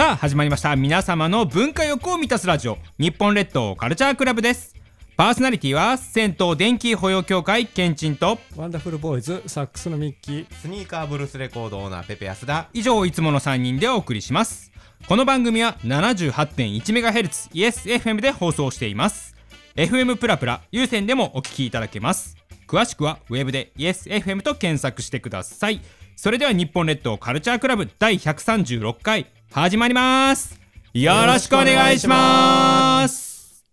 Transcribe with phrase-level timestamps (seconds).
[0.00, 0.74] さあ始まりました。
[0.76, 2.78] 皆様の文化欲を満たすラジオ。
[2.98, 4.74] 日本列島カルチャークラブです。
[5.14, 8.38] パーソナリティは銭湯電気保養協会ケンチンと。
[8.56, 10.46] ワンダフルボーイズサックスのミッキー。
[10.54, 12.70] スニーカーブルースレコードオーナーペペ安田。
[12.72, 14.72] 以上いつもの3人でお送りします。
[15.06, 19.36] この番組は 78.1MHz イエス FM で放送しています。
[19.76, 22.38] FM プラプラ有線でもお聞きいただけます。
[22.66, 25.82] 詳しくはウェブで YesFM と検索してください。
[26.16, 30.60] それでは日本列島カルチャークラブ第136回始まります。
[30.94, 33.64] よろしくお願いします。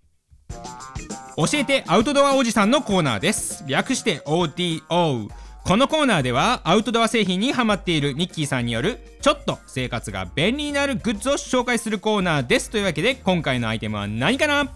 [1.37, 3.63] 教えてアウトドアおじさんのコーナーです。
[3.67, 5.29] 略して ODO
[5.63, 12.71] このコーナーではアウトドア製品にハマっているミッキーさんによるちょっと生活が便利になるグッズを紹介するコーナーです。
[12.71, 14.71] というわけで今回のアイテムは何かな？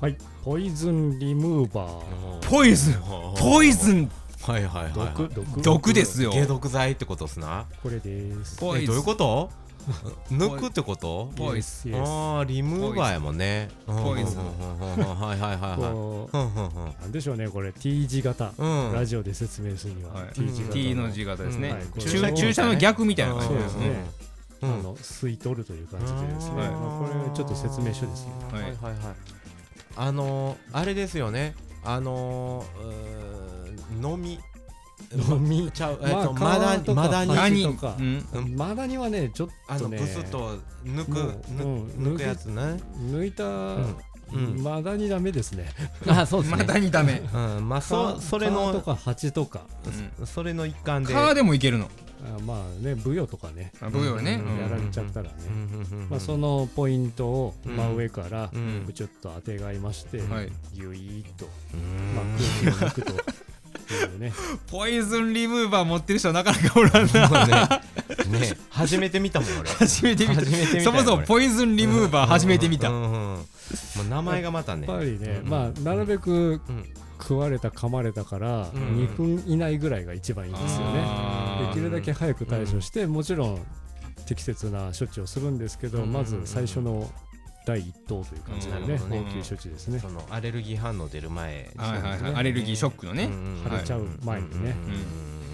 [0.00, 0.16] はい。
[0.42, 2.48] ポイズンリムーバー。
[2.48, 2.94] ポイズン。
[3.38, 4.10] ポイズン。
[4.40, 5.14] はいはいはいはい。
[5.14, 5.60] 毒毒。
[5.60, 6.32] 毒ですよ。
[6.32, 7.66] 解毒剤ってことっすな。
[7.82, 8.56] これです。
[8.56, 9.50] えどういうこと？
[10.30, 11.30] 抜くってこと？
[11.36, 12.36] ポイズ Yes, yes.
[12.36, 13.70] ああリムーバーやもんね。
[13.86, 14.44] ポイズは
[14.94, 17.72] いはいはいはいなんでしょうねこれ。
[17.72, 18.52] T 字型。
[18.58, 18.92] うん。
[18.92, 20.12] ラジオで説明するには。
[20.14, 20.28] はい。
[20.34, 23.68] T 字型 T の字型ですね、注注射の逆みたいな感じですね。
[23.70, 24.10] そうですね。
[24.62, 24.82] あうん。
[24.82, 26.54] の吸い取るという感じでですね。
[26.54, 28.94] これちょっと説明書ですねはいはいはいはい。
[29.96, 31.54] あのーあれですよね。
[31.84, 32.64] あの
[34.02, 34.38] 飲み
[35.30, 35.98] 飲みちゃう。
[36.02, 37.34] えっまあとまだ皮とかまだに。
[37.34, 37.96] 端何とか。
[37.98, 38.56] うん。
[38.56, 41.18] マダニはねちょっあのとねブスッと抜く
[41.98, 42.62] 抜くやつね。
[43.10, 44.62] 抜いたうん。
[44.62, 45.70] マダニダメですね。
[46.06, 47.22] あそうまだにダメ。
[47.32, 47.68] うん。
[47.68, 49.62] まあそそれ皮とのか鉢とか。
[50.26, 51.14] それの一環で。
[51.14, 51.88] 皮でもいけるの？
[52.20, 53.72] あまあねブヨとかね。
[53.80, 54.58] あブヨね、うん。
[54.58, 55.34] やられちゃったらね。
[55.48, 55.54] うん。
[55.54, 56.02] うん。
[56.02, 56.10] うん。
[56.10, 57.76] まあ、そのポイントをうん。
[57.76, 58.90] 真上からうん。
[58.92, 60.52] ちょっと当てがいまして、はい。
[60.74, 62.14] ゆいーっと、うん。
[62.14, 62.24] まあ、
[62.66, 63.12] 空気を抜くと
[64.18, 64.32] ね。
[64.70, 67.82] ポイズンリムーバー持ってる人なかなかおらんな。
[68.30, 69.70] ねね初めて見たもん俺。
[69.70, 70.40] 初めて見た。
[70.42, 71.26] 初めて見たよそもそも俺。
[71.26, 73.10] ポイズンリムーバー初めて見た、うんうん。
[73.10, 73.36] うん
[73.96, 74.86] もう名前がまたね。
[74.86, 75.48] やっぱりね、うん。
[75.48, 76.84] まあなるべくうん。
[77.20, 78.96] 食われた噛まれたからうん。
[78.96, 81.02] 2分以内ぐらいが一番いいんですよね、
[81.68, 83.66] できるだけ早く対処して、もちろん
[84.26, 86.12] 適切な処置をするんですけど、うん。
[86.12, 87.10] まず最初の
[87.68, 89.98] 第一党という感じでね、応急処置ですね。
[89.98, 93.28] そのアレルギー反応出る前アレルギーショックのね、
[93.62, 94.74] 腫れちゃう前にね。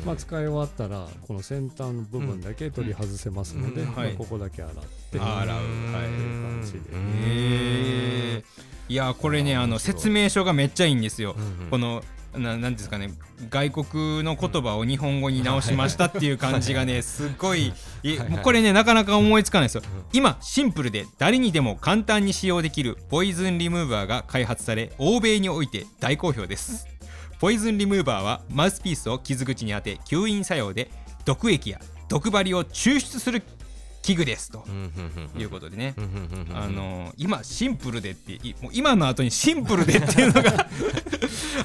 [0.07, 3.85] まあ、使い終わったらこの先端の部分だけ取り外せますので、
[4.17, 4.75] ここだけ洗っ
[5.11, 5.57] て、あ洗う。
[5.57, 8.45] はい感じで。
[8.89, 8.95] い。
[8.95, 11.35] やこれねあの説明書がめっちゃいいんですよ、
[11.69, 12.05] この
[12.37, 13.11] ななんですかね
[13.51, 17.73] 外国の言葉を日本語に直しましたっていう感じがねすっごい
[18.29, 19.83] もうこれねなかなか思いつかないですよ。
[20.13, 26.87] 今シンプルで誰にでも簡単に使用できるポイズンリムーバーが開発され欧米において大好評です。
[27.41, 30.91] ポイズンリムーバーはマウスピースを傷口に当て吸引作用で
[31.25, 33.43] 毒液や毒針を抽出する
[34.03, 34.65] 器具ですと。
[35.37, 35.95] いうことでね。
[36.53, 40.69] あの今シンプルでっていもう今の後にシンプルでっていうのが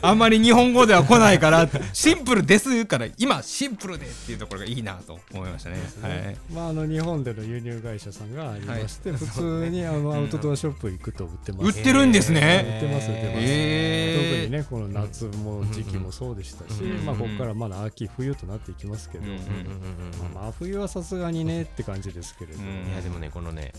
[0.10, 5.78] あんまり日本語では来ないからシンプルですから今シンプルでっていうところがいいなと思いましたね。
[6.02, 6.38] はい。
[6.52, 12.78] まあ、あの日本での輸入会社さんがありまして、普通にあのアウトドアショップ行くと売ってます、売ってるんです売ね。
[12.78, 17.06] ってます売ってます、特にねこの夏も時期もそうでしたし、うん。
[17.06, 19.32] まあ、ここからまだ秋冬となっていきますけど、うん。
[19.32, 19.38] うん。
[19.38, 19.44] うん。
[19.44, 19.48] うん。
[19.48, 20.34] うん。
[20.34, 22.92] まあ、真冬はさすがにねって感じですけれど、うん。
[22.92, 23.74] いやでもねこのね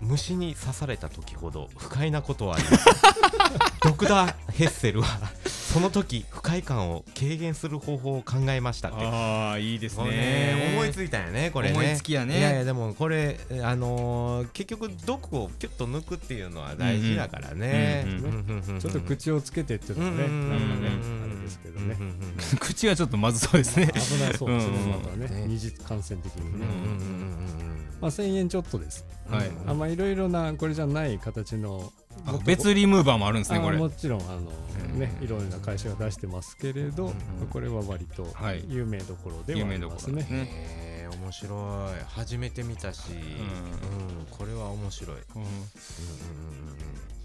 [0.00, 2.86] 虫に刺された時ほど不快なことはあります。
[3.82, 5.06] ドクター・ヘッセルは
[5.68, 9.04] その時不快感を軽減する方法を考えましたって。
[9.04, 10.72] ああいいですこれね。
[10.72, 11.74] 思いついたよねこれね。
[11.74, 12.38] 思いつきやね。
[12.38, 18.04] いやいやでもこれあのー結局毒をキュッと抜くっていうのは大事だからね。
[18.06, 18.22] うんうんうん。
[18.22, 21.22] うんうんちょっと口をつけてっていうのはね、うんなんかねうん。
[21.24, 21.96] あれですけどね、
[22.58, 23.86] 口はちょっとまずそうですね。
[23.88, 24.90] 危ないそうですね、うん。
[24.90, 27.38] またねね二次感染的にね、うんうんうんうん
[28.00, 29.50] まあ、1000円ちょっとです、はい。
[29.66, 32.07] あまあいろいろなこれじゃない形のあ
[32.44, 33.76] 別リムーバーもあるんですねこれ。
[33.76, 34.52] あもちろんあの、
[34.92, 34.98] うん。
[35.00, 37.14] ねいろんな会社が出してますけれど、うん
[37.50, 38.64] これは割とはい。
[38.68, 40.22] 有名どころで有はあ名どころりますね。
[40.22, 40.48] ですね。
[40.52, 42.04] えー面白い。
[42.06, 44.26] 初めて見たし、うん。
[44.30, 45.58] これは面白い、うんうんうん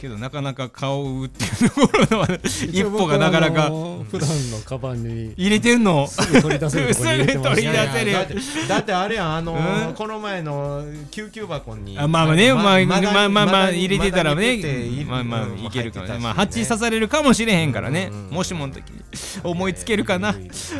[0.04, 3.70] けどなかなか顔を打っていうところの一歩がなかなか
[4.12, 6.08] 普段のカバンに入れてんの？
[6.08, 6.94] すぐ取り出せる
[8.68, 9.94] だってあれやんあのーうん？
[9.94, 14.60] この前の救急箱にあまあまあね、まあ、まあまあまあ入れてたらね、
[15.08, 16.12] まあまあうんいけるかもね。
[16.12, 18.34] 入ってたしまあ蜂刺されるかもしれへんからねうんうん。
[18.34, 19.00] もしもの時に
[19.44, 20.36] 思いつけるかな？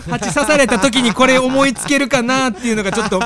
[0.10, 3.20] 蜂刺された時にこれ思いつけるかなっていうのがちょっと。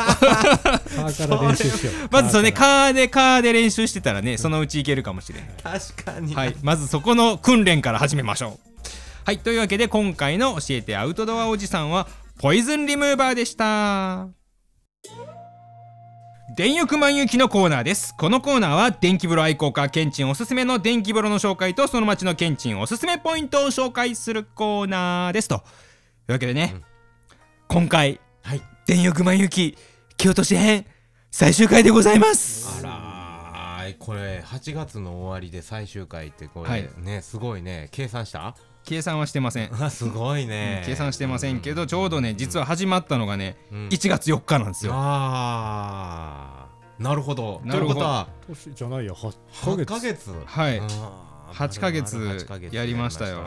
[2.12, 5.44] まずそうねカーカーでカーで練習してたらねそのうちいけるかもしれん。
[5.64, 8.68] 確かにはい、まずそこの訓練から始めましょう。
[9.26, 12.08] はい、というわけで今回の教えてアウトドアおじさんは
[12.40, 14.37] ポイズンリムーバーでした。
[16.58, 18.16] 電浴満遊記のコーナーです。
[18.18, 25.50] このコーナーは電気風呂愛好家ケンチンおすすめの電気風呂の紹介とその町のケンチンおすすめポイントを紹介するコーナーです。
[25.50, 25.60] とい
[26.30, 26.84] うわけでね、うん。
[27.68, 28.62] 今回はい。
[28.88, 29.78] 電浴満遊記
[30.18, 30.88] 京都市編
[31.30, 32.84] 最終回でございます。
[32.88, 36.90] あらーこれ8月の終わりで最終回ってこれ、はい。
[36.98, 37.88] ねすごいね。
[37.92, 38.56] 計算した？
[38.88, 40.82] 計算はしてません、あ すごいね。
[40.86, 43.88] 計算してませんけどちょうどね実は始まったのがね、うん。
[43.90, 44.94] 1月4日なんですよ。
[44.96, 47.04] あー。
[47.04, 47.62] なるほど。
[47.66, 47.94] なるほど。
[47.94, 49.86] ということは年じゃないや8 8ヶ月。
[49.86, 50.44] ヶ月。
[50.46, 50.80] はい。
[50.80, 51.28] あー。
[51.54, 53.44] 8ヶ月8やりましたよ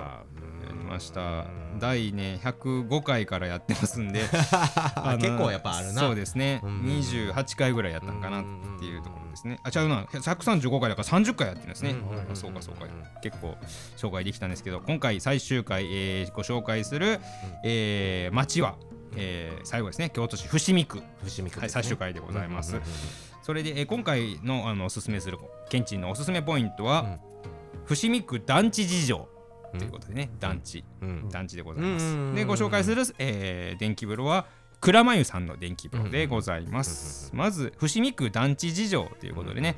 [0.79, 1.21] ました。
[1.21, 1.23] う
[1.57, 4.23] ん第ね105回からやってますんで。
[4.97, 6.01] あ結構やっぱあるな。
[6.01, 6.61] そうですね。
[6.65, 8.45] うん28回ぐらいやったんかなっ
[8.79, 9.59] ていうところですね。
[9.63, 10.03] あ違うな。
[10.05, 11.91] 135回だから30回やってるんですね。
[11.91, 12.87] うんあそうかそうか。
[13.23, 13.57] 結構
[13.97, 17.21] 紹介できたんですけど今回最終回、えーご紹介する、
[17.65, 18.75] えー町は、
[19.17, 20.11] えー最後ですね。
[20.11, 21.03] 京都市伏見区。
[21.25, 21.61] 伏見区ね。
[21.63, 22.73] はい最終回でございます。
[22.77, 22.91] うんうんうん。
[23.43, 25.39] それで、えー今回のあのおすすめする
[25.71, 27.21] ケンチンのおすすめポイントは、うん。
[27.87, 29.29] 伏見区団地事情
[29.79, 30.85] ということでね、団地。
[31.01, 31.29] うん。
[31.31, 34.47] 団地でございます、でご紹介する、えー電気風呂は
[34.81, 39.77] 蔵間湯さんの電気風呂でございます、まず伏見区団地事情ということでね、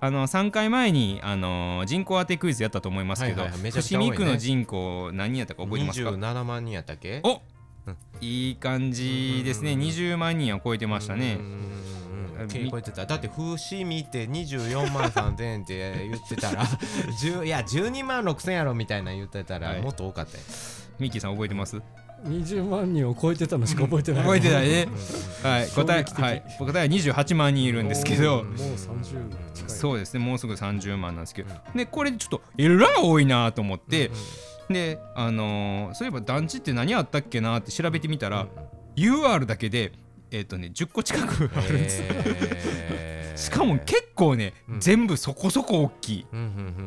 [0.00, 7.20] あの3回前に、あのー人口当てクイズやったと思いますけど、伏見区の人口何人やったか覚えてますか？27万人やったっけ？
[7.24, 7.40] お
[7.86, 9.72] うんいい感じですね。
[9.72, 9.78] うん。
[9.78, 9.82] うん。
[9.82, 9.88] うん。
[9.88, 11.38] 20万人は超えてましたね
[12.44, 16.64] うんうんうんうんあ結構言ってただって伏見って24万3000円って言ってたら
[17.22, 19.82] 10いや12万6000やろみたいな言ってたらはい。
[19.82, 20.44] もっと多かったよ。
[20.98, 21.80] ミッキーさん覚えてます
[22.24, 24.22] ？20万人を超えてたのしか覚えてない。
[24.22, 24.86] 覚えてないね。
[25.42, 25.68] はい。
[25.68, 26.42] 答えはい。
[26.58, 28.44] 答えは28万人いるんですけど。
[28.44, 29.70] もう30近い。
[29.70, 30.20] そうですね。
[30.20, 31.52] もうすぐ30万なんですけど。
[31.74, 34.10] でこれちょっとえらい多いなと思って
[34.70, 38.46] であのーそういえば団地って何あったっけなって調べてみたら
[38.96, 39.92] UR だけで
[40.32, 42.00] えっとね10個近くあるんです。
[42.00, 42.06] よ
[43.34, 44.80] しかも結構ねうん。
[44.80, 46.26] 全部そこそこ大きい。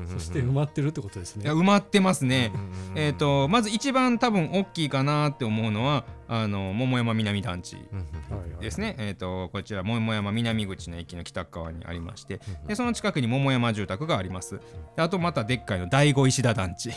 [0.08, 1.44] そして埋まってるってことですね。
[1.44, 2.52] いや埋まってますね。
[2.96, 14.60] えっとまず一番多分大きいかなって思うのはあの桃山南団地はいはいですね、えー、とこちら桃山南口の駅の北側にありましてでその近くに桃山住宅があります。
[14.96, 16.92] であとまたでっかいの第五石田団地。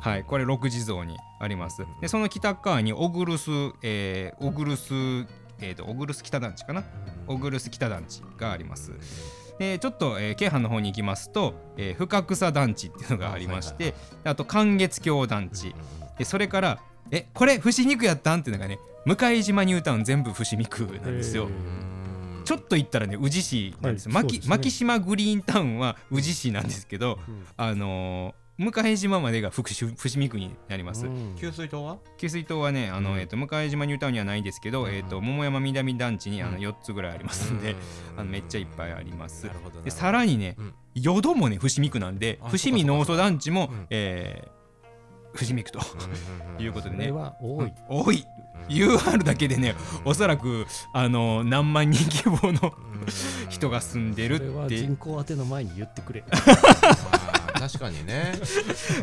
[0.00, 1.84] はいこれ六地蔵にあります。
[2.00, 5.26] でその北側に小黒須、えー、小黒須
[5.62, 6.84] えー、と小黒須北団地かな？
[7.26, 8.92] 小黒須北団地があります。
[9.58, 13.94] でちょっと、えー、京阪の方に行きますと、えー、深草団地っていうのがありまして、
[14.24, 15.74] あと関月橋団地、
[16.18, 16.80] でそれから
[17.10, 18.40] えこれ伏見区やったん？
[18.40, 24.40] っていうのがね向島ニュータウン全部伏見区なんですよ、へちょっと行ったらね宇治市なんですはいね。
[24.48, 27.46] 牧島グリーンタウンは宇治市なんですけど、うん。
[27.56, 31.34] あのー向島までが伏伏見区になります、うん。
[31.36, 31.98] 給水塔は？
[32.18, 33.18] 給水塔はねあの、うん。
[33.18, 36.58] えー、と向島ニュータウンにはないですけど、えー、と桃山南団地にあのうん。
[36.58, 37.74] 4つぐらいありますんで、
[38.16, 39.46] あのめっちゃいっぱいあります。
[39.46, 40.74] なるほどでさらにね、うん。
[40.94, 44.62] 淀もね伏見区なんであ伏見農祖団地も、うんえー
[45.34, 45.80] 伏見区と
[46.60, 46.98] いうことでね。
[46.98, 47.72] これは多い。
[47.88, 48.24] 多い。
[48.68, 49.74] UR だけでね
[50.04, 52.72] おそらくあの何万人規模の
[53.48, 56.22] 人が住んでるこれはって人口当ての前に言ってくれ
[57.62, 58.32] 確かに ね。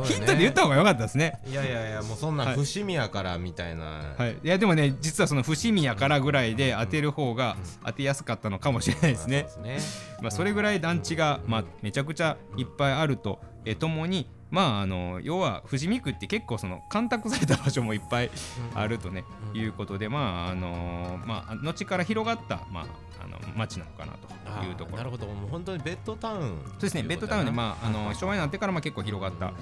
[0.03, 1.39] ヒントで言った方が良かったですね。
[1.47, 2.55] いやいやいやもうそんなはい。
[2.57, 4.13] 伏見やからみたいな。
[4.17, 9.45] はい、いやでもね実はその伏見やからぐらいで当てる方が当てやすかったのかもしれないですね。
[9.47, 10.19] そうですね。
[10.21, 18.31] まあ、それぐらい団地が、まあ、めちゃくちゃいっぱいあるとえともにまああの要は富士見区って結構その干拓された場所もいっぱい
[18.73, 19.59] あるとね、うん。
[19.59, 22.85] いうことでまああのまあ後から広がった、まあ、
[23.23, 24.97] あの町なのかなというところ。
[24.97, 25.27] なるほど。
[25.27, 29.53] もう本当にベッドタウンそうですねベッドタウンで、まあ、あの昭和になってからまあ結構広がったうん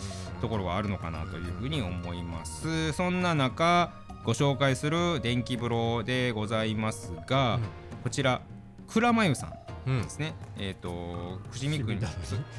[0.42, 2.94] ところはあるのかなというふうに思います。
[2.94, 3.92] そんな中
[4.24, 7.62] ご紹介する電気風呂でございますが、うん。
[8.04, 8.42] こちら
[8.88, 9.54] 倉真由さん
[9.88, 10.34] ですね。
[10.58, 12.02] えっ、と伏見区に。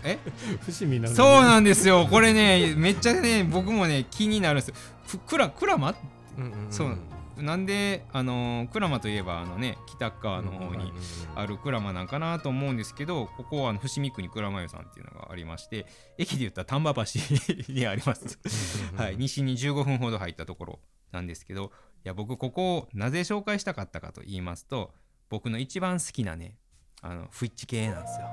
[0.05, 0.19] え？
[0.61, 1.15] 伏見なのに？
[1.17, 2.07] そうなんですよ。
[2.11, 5.95] これねめっちゃね僕もね気になるんですふくら倉間？
[6.39, 6.73] うんうんうん。
[6.73, 6.99] そう。
[7.43, 10.93] なんであのー鞍馬といえばあのね北側の方に
[11.35, 15.87] ある鞍馬なんかなと思うんですけどここはあの伏見区に鞍馬湯さんっていうのがありまして
[16.19, 18.39] 駅で言ったら丹波橋にあります、
[18.97, 20.81] はい、西に15分ほど入ったところ
[21.13, 21.71] なんですけど
[22.05, 24.93] いや僕ここをなぜ紹介したかったかと言いますと
[25.29, 26.57] 僕の一番好きなね
[27.03, 28.27] あのフイッチ系なんですよ。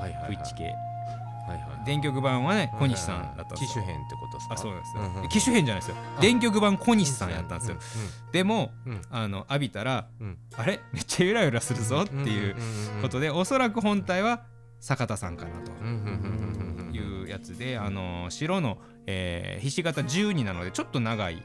[0.00, 0.26] はいはいはい。
[0.28, 0.64] フイッチ系。
[0.64, 0.70] は
[1.56, 3.68] いはい電極版はね小西さんだったんですよ。
[3.68, 4.54] 機種編ってことですか？
[4.54, 5.96] あそうです、うんうん機種編じゃないですよ。
[6.20, 7.76] 電極版小西さんやったんですよ、
[8.32, 10.38] でもうんうんあの浴びたら、うん。
[10.56, 10.80] あれ？
[10.92, 12.56] めっちゃゆらゆらするぞっていう
[13.02, 14.42] ことで、おそらく本体は
[14.80, 15.72] 坂田さんかなと
[16.92, 21.40] いうやつで、あの白の、えーひし形12なのでちょっと長い、うん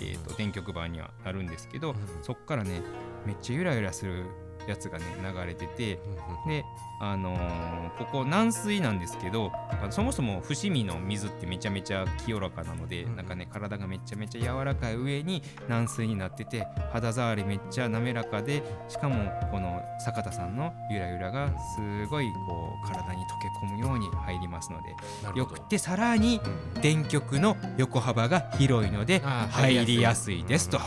[0.00, 1.96] えー、と電極板にはなるんですけど、うん。
[2.22, 2.80] そっからね
[3.26, 4.24] めっちゃゆらゆらする
[4.66, 5.98] やつがね流れてて
[6.46, 6.64] で
[7.00, 9.52] あのーここ軟水なんですけど
[9.90, 26.40] そもそも伏見の水ってめちゃめちゃ清らかなので、うんなんかね体がめちゃめちゃ柔らかい上に軟水になってて肌触りめっちゃ滑らかでしかもこの坂田さんのゆらゆらがすごいこう体に溶け込むように入りますのでよくてさらに
[26.80, 30.44] 電極の横幅が広いので入りやすい。
[30.44, 30.78] ですと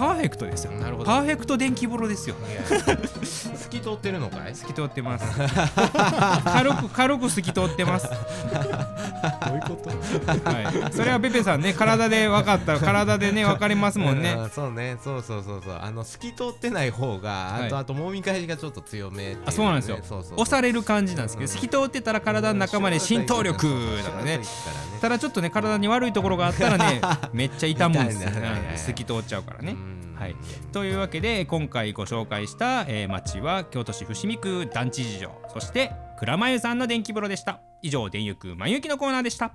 [0.00, 0.72] パーフェクトですよ。
[0.72, 1.04] なるほど。
[1.04, 2.34] パーフェクト電気風呂ですよ。
[2.72, 4.54] 透き通ってるのかい？
[4.54, 5.26] 透き通ってます。
[6.42, 8.08] 軽く軽く透き通ってます。
[8.08, 8.14] ど
[9.52, 9.90] ういうこと？
[10.50, 14.32] はい、それはペペさんね体で分かった体でね分かりますもんね。
[14.32, 14.96] うそうね。
[15.04, 15.78] そうそうそうそう。
[15.78, 17.82] あの透き通ってない方があと、はい。
[17.82, 19.98] あともみ返しがちょっと強めあそうなんですよ。
[20.00, 23.66] 押される感じなんですけど透き通ってたら体の中まで浸透力
[24.02, 24.40] だからね。
[25.02, 27.02] ただちょっとね体に悪いところがあったらね
[27.34, 28.40] めっちゃ痛むんですよ、ね
[28.76, 29.72] 透き通っちゃうからね。
[29.72, 30.36] うんはい。
[30.72, 37.60] というわけで今回ご紹介した、えー町は京都市伏見区団地事情そして蔵前さんの電気風呂でした。
[37.82, 39.54] 以上電浴満雪のコーナーでした。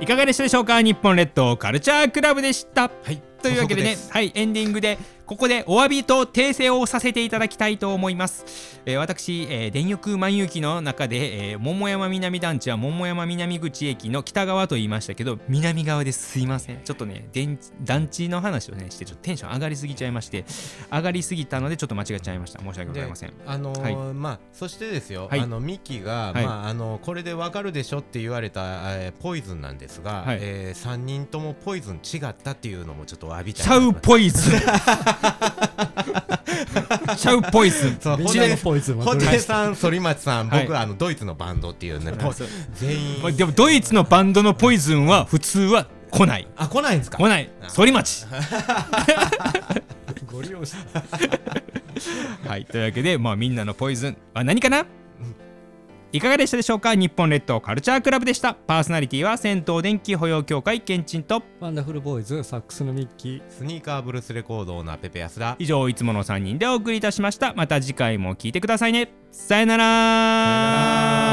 [0.00, 0.80] いかがでしたでしょうか？
[0.80, 2.82] 日本列島カルチャークラブでした。
[2.82, 3.20] はい。
[3.42, 16.80] というわけでねはいエンディングでここでお詫びと訂正をさせていただきたいと思います、えー私、えー電浴万有機の中で、えー桃山南団地は桃山南口駅の北側と言いましたけど南側ですすいません。
[16.82, 20.46] ちょっとね電団地の話をねしてちょっとテンション上がりすぎちゃいまして
[20.90, 22.60] 上がりすぎたのでちょっと間違えちゃいました。
[22.60, 23.32] 申し訳ございません。
[23.44, 25.40] あのーまあそしてですよ、はい。
[25.40, 26.44] あのミキが、はい。
[26.46, 28.62] まああのこれでわかるでしょって言われた、
[28.96, 30.38] えーポイズンなんですが、はい。
[30.40, 34.56] えー、3人ともポイズン違ったっていうのもちょっと詫びたいチャウポイズ。
[34.56, 34.60] ン
[37.16, 40.60] チャウポイズンそうみんなのポイズンはホどれテさん、反町さん、はい。
[40.62, 42.32] 僕はあのドイツのバンドっていうね、ポ
[42.74, 43.36] 全員。
[43.36, 46.48] でもドイツのバンドのポイズンは普通は来ない。
[46.56, 47.18] あ、来ないんですか？
[47.18, 47.50] 来ない。
[47.74, 48.26] 反町。
[50.30, 51.02] ご利用した
[52.48, 54.16] はい、というわけで、まあ、みんなのポイズン。
[54.34, 54.84] は何かな？
[56.10, 56.94] いかがでしたでしょうか？
[56.94, 58.54] 日本列島カルチャークラブでした。
[58.54, 61.42] パーソナリティは銭湯電気保養協会ケンチンと。
[61.60, 63.42] ワンダフルボーイズサックスのミッキー。
[63.50, 65.56] スニーカーブルースレコードオーナーペペヤスだ。
[65.58, 67.52] 以上いつもの3人でお送りいたしました。
[67.54, 69.12] また次回も聞いてくださいね。
[69.30, 71.27] さよなら